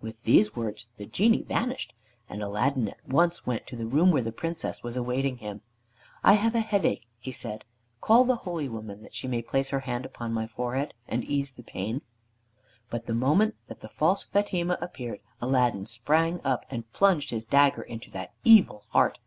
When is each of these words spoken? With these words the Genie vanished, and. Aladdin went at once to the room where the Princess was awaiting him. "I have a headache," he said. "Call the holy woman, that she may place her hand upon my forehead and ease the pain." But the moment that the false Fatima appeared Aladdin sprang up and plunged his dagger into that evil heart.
With 0.00 0.20
these 0.24 0.56
words 0.56 0.88
the 0.96 1.06
Genie 1.06 1.44
vanished, 1.44 1.94
and. 2.28 2.42
Aladdin 2.42 2.86
went 2.86 2.96
at 2.98 3.08
once 3.46 3.62
to 3.68 3.76
the 3.76 3.86
room 3.86 4.10
where 4.10 4.20
the 4.20 4.32
Princess 4.32 4.82
was 4.82 4.96
awaiting 4.96 5.36
him. 5.36 5.60
"I 6.24 6.32
have 6.32 6.56
a 6.56 6.60
headache," 6.60 7.06
he 7.20 7.30
said. 7.30 7.64
"Call 8.00 8.24
the 8.24 8.34
holy 8.42 8.68
woman, 8.68 9.00
that 9.04 9.14
she 9.14 9.28
may 9.28 9.42
place 9.42 9.68
her 9.68 9.78
hand 9.78 10.04
upon 10.04 10.32
my 10.32 10.48
forehead 10.48 10.92
and 11.06 11.22
ease 11.22 11.52
the 11.52 11.62
pain." 11.62 12.02
But 12.88 13.06
the 13.06 13.14
moment 13.14 13.54
that 13.68 13.78
the 13.80 13.88
false 13.88 14.24
Fatima 14.24 14.76
appeared 14.80 15.20
Aladdin 15.40 15.86
sprang 15.86 16.40
up 16.44 16.66
and 16.68 16.92
plunged 16.92 17.30
his 17.30 17.44
dagger 17.44 17.82
into 17.82 18.10
that 18.10 18.32
evil 18.44 18.86
heart. 18.88 19.20